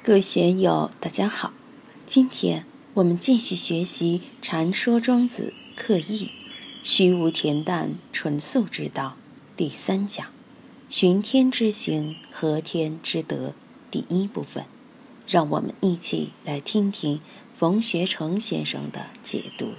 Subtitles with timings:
[0.00, 1.52] 各位学友，大家好。
[2.06, 2.64] 今天
[2.94, 6.30] 我们继续学习《禅说庄子刻意
[6.82, 9.16] 虚无恬淡纯素之道》
[9.56, 10.26] 第三讲
[10.88, 13.52] “寻天之行，合天之德”
[13.90, 14.64] 第一部分。
[15.26, 17.20] 让我们一起来听听
[17.52, 19.72] 冯学成先生的解读。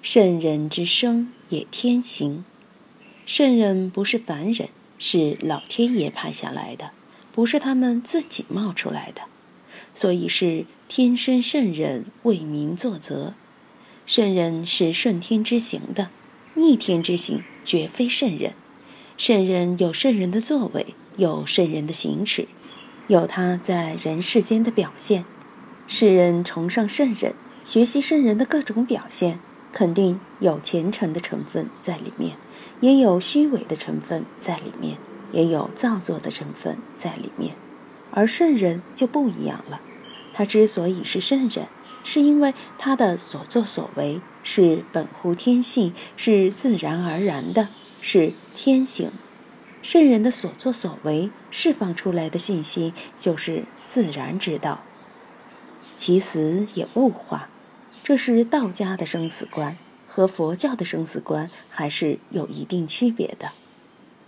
[0.00, 2.44] 圣人之生也天行，
[3.24, 6.90] 圣人不是凡人，是老天爷派下来的。
[7.32, 9.22] 不是他们自己冒出来的，
[9.94, 13.34] 所以是天生圣人为民作则。
[14.04, 16.10] 圣人是顺天之行的，
[16.54, 18.52] 逆天之行绝非圣人。
[19.16, 22.48] 圣人有圣人的作为，有圣人的行持，
[23.06, 25.24] 有他在人世间的表现。
[25.86, 29.38] 世人崇尚圣人，学习圣人的各种表现，
[29.72, 32.36] 肯定有虔诚的成分在里面，
[32.80, 34.96] 也有虚伪的成分在里面。
[35.32, 37.56] 也有造作的成分在里面，
[38.12, 39.80] 而圣人就不一样了。
[40.34, 41.66] 他之所以是圣人，
[42.04, 47.68] 是因为他的所作所为是本乎天性，是自然而然的，
[48.00, 49.10] 是天性。
[49.82, 54.80] 圣人的所作所为释放出来的信息就是自然之道。
[55.96, 57.48] 其死也物化，
[58.02, 63.52] 这是道家的生死观，和佛教的生死观还是有一定区别的。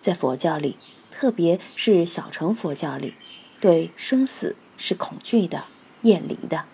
[0.05, 0.77] 在佛教里。
[1.11, 3.15] 特别是小乘佛教里，
[3.59, 5.65] 对生死是恐惧的、
[6.03, 6.65] 厌离的。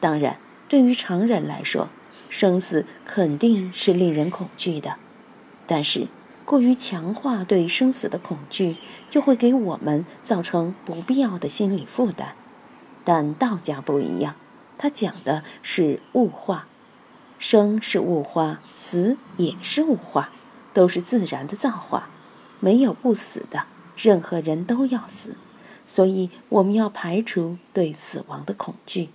[0.00, 0.38] 当然，
[0.68, 1.88] 对于常人来说，
[2.28, 4.96] 生死肯定是令人恐惧的。
[5.66, 6.08] 但是，
[6.44, 8.76] 过于强化对生死的恐惧，
[9.08, 12.34] 就会给我们造成不必要的心理负担。
[13.04, 14.34] 但道家不一样，
[14.76, 16.66] 他讲的是物化，
[17.38, 20.30] 生是物化，死也是物化，
[20.74, 22.10] 都是自然的造化。
[22.60, 23.64] 没有不死的，
[23.96, 25.36] 任何人都要死，
[25.86, 29.10] 所以我们要排除对死亡的恐惧。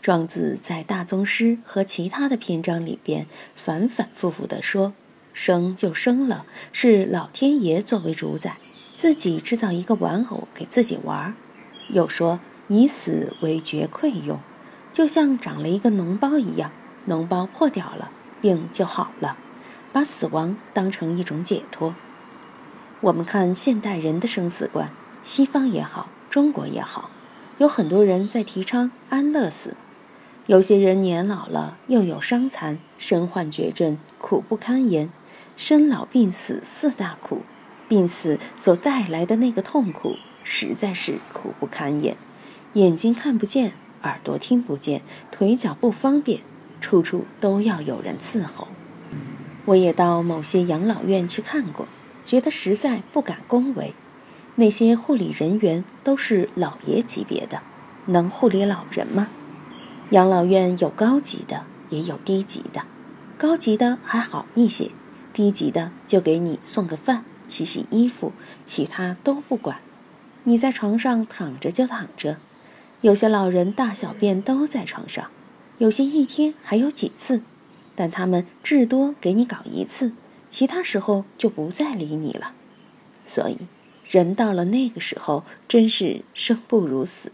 [0.00, 4.92] 庄子在大宗师和其他的篇章里边反反复复地说
[5.32, 8.58] ：“生就生了，是老天爷作为主宰，
[8.92, 11.34] 自己制造一个玩偶给自己玩。”
[11.88, 12.38] 又说
[12.68, 14.38] ：“以死为绝愧用，
[14.92, 16.70] 就像长了一个脓包一样，
[17.08, 18.10] 脓包破掉了，
[18.42, 19.38] 病就好了，
[19.90, 21.94] 把死亡当成一种解脱。”
[23.00, 24.90] 我们看现代人的生死观，
[25.22, 27.10] 西方也好，中国也好，
[27.58, 29.76] 有很多人在提倡安乐死。
[30.46, 35.10] 有些人年老了，又有伤残，身患绝症，苦不堪言。
[35.56, 37.42] 生老病死四大苦，
[37.88, 42.16] 病死所带来的那个痛苦，实在是苦不堪言。
[42.74, 43.72] 眼睛看不见，
[44.02, 46.40] 耳朵听不见，腿脚不方便，
[46.80, 48.66] 处处都要有人伺候。
[49.66, 51.86] 我也到某些养老院去看过。
[52.24, 53.94] 觉得实在不敢恭维，
[54.56, 57.60] 那些护理人员都是老爷级别的，
[58.06, 59.28] 能护理老人吗？
[60.10, 62.82] 养老院有高级的，也有低级的，
[63.36, 64.90] 高级的还好一些，
[65.32, 68.32] 低级的就给你送个饭、洗洗衣服，
[68.64, 69.78] 其他都不管。
[70.44, 72.36] 你在床上躺着就躺着，
[73.00, 75.30] 有些老人大小便都在床上，
[75.78, 77.42] 有些一天还有几次，
[77.94, 80.12] 但他们至多给你搞一次。
[80.54, 82.52] 其他时候就不再理你了，
[83.26, 83.58] 所以
[84.08, 87.32] 人到了那个时候，真是生不如死。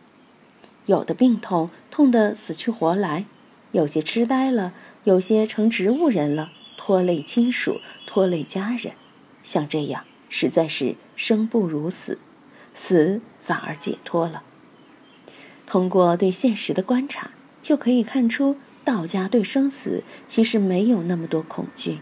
[0.87, 3.27] 有的病痛痛得死去活来，
[3.73, 4.73] 有些痴呆了，
[5.05, 8.95] 有些成植物人了，拖累亲属，拖累家人。
[9.43, 12.19] 像这样，实在是生不如死，
[12.73, 14.43] 死反而解脱了。
[15.67, 21.99] 通过对现实的观察，就可以看出道家对生死其实没有那么多恐惧。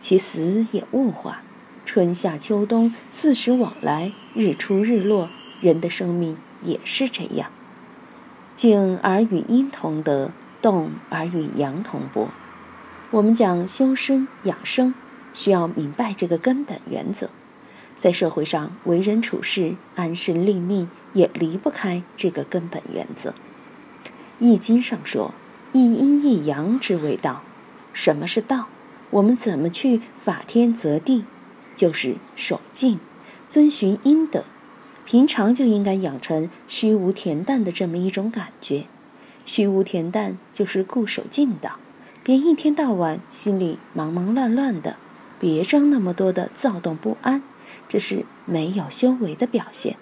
[0.00, 1.42] 其死也物化，
[1.84, 5.28] 春夏秋冬四时往来，日出日落，
[5.60, 7.50] 人的生命也是这样。
[8.56, 10.30] 静而与阴同德，
[10.62, 12.28] 动而与阳同波。
[13.10, 14.94] 我们讲修身养生，
[15.34, 17.28] 需要明白这个根本原则。
[17.96, 23.30] 在社会上为人处事、安身立命，也离不开这个根本原则。
[24.38, 25.34] 《易经》上说
[25.72, 27.42] ：“一阴一阳之谓道。”
[27.92, 28.68] 什么是道？
[29.10, 31.24] 我们怎么去法天择地，
[31.74, 33.00] 就是守静，
[33.48, 34.44] 遵循阴德。
[35.04, 38.84] 平常就应该养成虚无恬淡的这么一种感觉。
[39.44, 41.80] 虚无恬淡就是固守静道，
[42.22, 44.94] 别一天到晚心里忙忙乱乱的，
[45.40, 47.42] 别装那么多的躁动不安，
[47.88, 49.96] 这是没有修为的表现。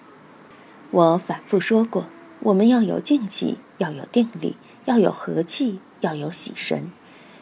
[0.91, 2.05] 我反复说过，
[2.41, 6.91] 我们要有静气，要有定力，要有和气，要有喜神。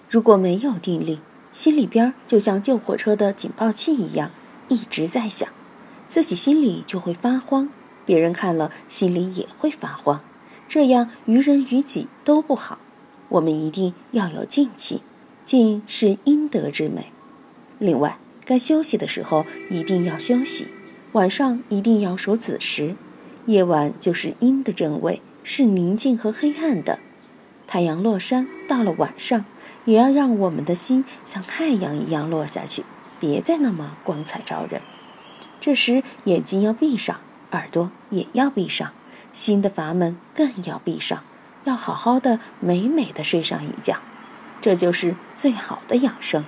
[0.10, 1.20] 如果没有定力，
[1.58, 4.30] 心里边就像救火车的警报器一样，
[4.68, 5.50] 一直在响，
[6.08, 7.70] 自己心里就会发慌。
[8.06, 10.22] 别人看了心里也会发慌，
[10.70, 12.78] 这样于人于己都不好。
[13.30, 15.02] 我们一定要有静气，
[15.46, 17.12] 静是阴德之美。
[17.80, 20.68] 另外，该休息的时候一定要休息，
[21.14, 22.96] 晚上一定要守子时。
[23.48, 27.00] 夜晚就是阴的正位，是宁静和黑暗的。
[27.66, 29.44] 太阳落山，到了晚上，
[29.88, 32.84] 也要让我们的心像太阳一样落下去，
[33.22, 34.82] 别再那么光彩照人。
[35.62, 38.92] 这时眼睛要闭上，耳朵也要闭上，
[39.32, 41.24] 心的阀门更要闭上，
[41.64, 44.00] 要好好的、美美的睡上一觉。
[44.60, 46.44] 这就是最好的养生。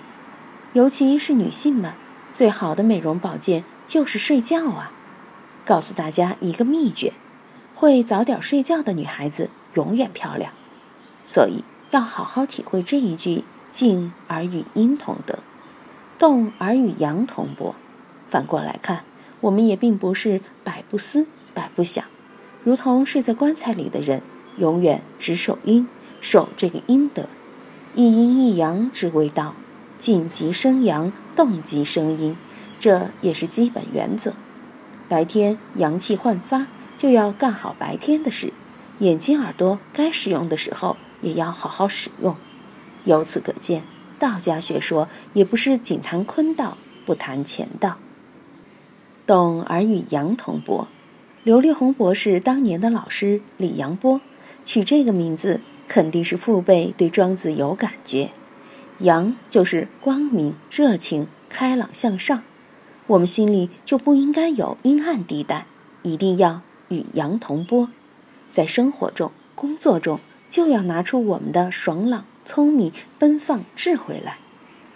[0.73, 1.93] 尤其是女性们，
[2.33, 4.91] 最好的美容保健就是睡觉啊！
[5.65, 7.13] 告诉大家一个秘诀：
[7.73, 10.51] 会早点睡觉的女孩子永远漂亮。
[11.25, 15.39] 所以要好好体会这一句“静而与阴同德，
[16.17, 17.75] 动而与阳同波”。
[18.29, 19.03] 反过来看，
[19.41, 22.05] 我们也并不是百不思、百不想，
[22.63, 24.21] 如同睡在棺材里的人，
[24.57, 25.87] 永远只守阴，
[26.21, 27.27] 守这个阴德，
[27.95, 29.55] 一阴一阳之谓道，
[29.97, 32.37] 静即生阳，动即生阴，
[32.79, 34.33] 这也是基本原则。
[35.07, 38.53] 白天阳气焕发，就要干好白天的事；
[38.99, 42.35] 眼睛、耳朵该使用的时候，也要好好使用。
[43.05, 43.83] 由此可见，
[44.19, 47.97] 道家学说也不是仅谈坤道，不谈乾道。
[49.25, 50.87] 董而与阳同波，
[51.43, 54.19] 刘立宏博士当年的老师李阳波
[54.65, 58.31] 取这个名字，肯定是父辈对庄子有感觉。
[58.99, 62.43] 阳就是光明、热情、开朗向上。
[63.07, 65.65] 我们心里就不应该有阴暗地带，
[66.03, 67.89] 一定要与阳同波，
[68.51, 70.19] 在生活中、工作中
[70.49, 74.37] 就要拿出我们的爽朗、聪明、奔放、智慧来。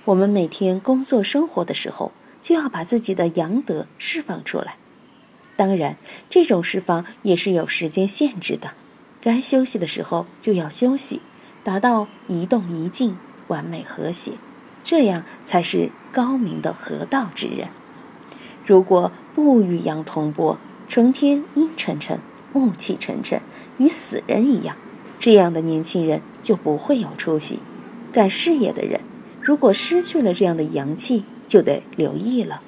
[0.05, 2.11] 我们每天工作生活的时候，
[2.41, 4.75] 就要把自己的阳德释放出来。
[5.55, 5.97] 当然，
[6.29, 8.71] 这种释放也是有时间限制的，
[9.21, 11.21] 该休息的时候就要休息，
[11.63, 13.17] 达到一动一静、
[13.47, 14.33] 完美和谐，
[14.83, 17.69] 这样才是高明的合道之人。
[18.65, 20.57] 如果不与阳同波，
[20.87, 22.19] 成天阴沉沉、
[22.51, 23.41] 暮气沉沉，
[23.77, 24.75] 与死人一样，
[25.23, 27.59] 这样的年轻人就不会有出息。
[28.11, 28.99] 干事业的人，
[29.41, 32.59] 如果失去了这样的阳气，就得留意了：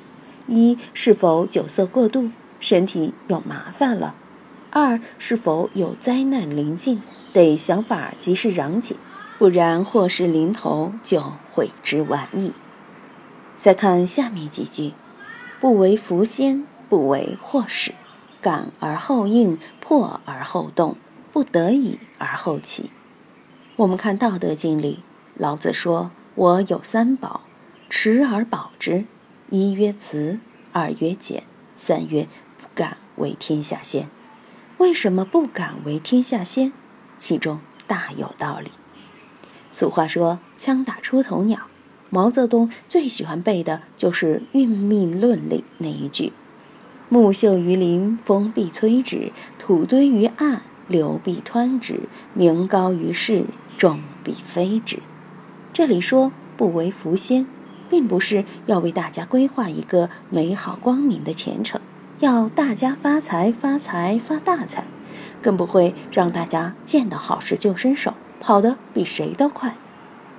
[0.48, 2.30] 一是否酒色过度，
[2.62, 4.14] 身体有麻烦了；
[4.70, 7.02] 二是否有灾难临近，
[7.34, 8.96] 得想法及时攘解，
[9.38, 12.54] 不然祸事临头就悔之晚矣。
[13.58, 14.94] 再看下面几句。
[15.60, 17.92] 不为福先，不为祸始，
[18.40, 20.96] 感而后应，破而后动，
[21.34, 22.90] 不得已而后起。
[23.78, 25.04] 我们看《道德经》里，
[25.36, 27.42] 老子说：“我有三宝，
[27.90, 29.06] 持而保之。
[29.50, 30.40] 一曰慈，
[30.72, 31.44] 二曰俭，
[31.76, 32.28] 三曰
[32.58, 34.08] 不敢为天下先。”
[34.78, 36.74] 为什么不敢为天下先？
[37.18, 38.72] 其中大有道理。
[39.72, 41.68] 俗话说：“枪打出头鸟。”
[42.12, 46.32] 毛泽东最喜欢背的就是《运命论》里那一句
[47.10, 53.46] ：“木秀于林，风必摧之；土堆于岸，流必湍之；名高于世，
[53.78, 55.00] 众必非之。”
[55.74, 57.48] 这里说不为福先，
[57.90, 61.82] 并不是要为大家规划一个美好光明的前程，
[62.20, 64.86] 要大家发财发财发大财，
[65.42, 69.76] 更不会让大家见到好事就伸手，跑得比谁都快。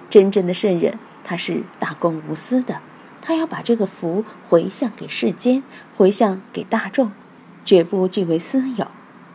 [0.09, 0.99] 真正的圣人。
[1.29, 2.81] 他是大公无私的，
[3.21, 5.65] 他要把这个福回向给世间，
[5.97, 7.11] 回向给大众，
[7.65, 8.87] 绝不据为私有。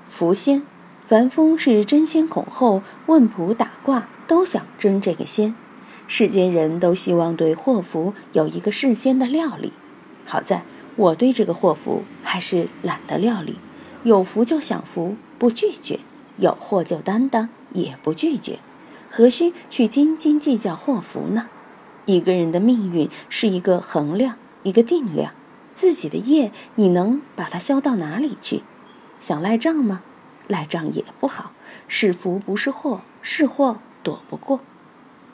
[0.07, 0.63] 福仙，
[1.11, 5.53] 凡夫是争先恐后，问卜打卦都想争这个先。
[6.07, 9.73] 世间人都希望对祸福有一个事先的料理。
[10.23, 10.63] 好在
[10.95, 13.59] 我对这个祸福还是懒得料理，
[14.03, 15.99] 有福就享福，不拒绝；
[16.37, 18.59] 有祸就担当，也不拒绝。
[19.09, 21.49] 何须去斤斤计较祸福呢？
[22.05, 25.33] 一个人的命运是一个衡量，一个定量。
[25.75, 28.63] 自己的业，你能把它消到哪里去？
[29.19, 30.03] 想赖账吗？
[30.47, 31.51] 赖账也不好。
[31.87, 34.59] 是福不是祸，是祸躲不过。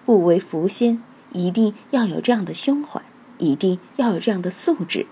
[0.06, 1.02] 不为福先，
[1.34, 3.02] 一定要有这样的胸怀，
[3.38, 5.06] 一定要有这样的素质。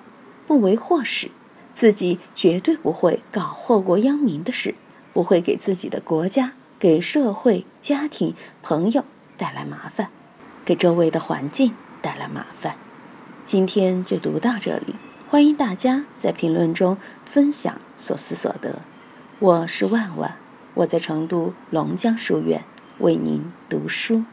[0.47, 1.31] 不为祸始，
[1.73, 4.75] 自己绝对不会搞祸国殃民的事，
[5.13, 9.03] 不会给自己的国家、给社会、家庭、朋友
[9.37, 10.09] 带来麻烦。
[10.63, 12.75] 给周围的环境带来麻烦。
[13.43, 14.95] 今天就读到这里，
[15.29, 18.79] 欢迎大家在评论中分享所思所得。
[19.37, 20.37] 我是万万，
[20.75, 22.63] 我在成都龙江书院
[22.99, 24.23] 为您读书。